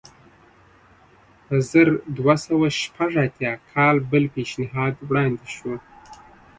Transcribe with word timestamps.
په 1.45 1.55
زر 1.69 1.87
دوه 2.17 2.35
سوه 2.45 2.67
شپږ 2.81 3.11
اتیا 3.25 3.53
کال 3.71 3.95
بل 4.11 4.23
پېشنهاد 4.35 4.93
وړاندې 5.07 5.47
شو. 5.55 5.73